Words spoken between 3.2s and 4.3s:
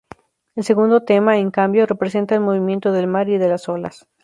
y de las olas.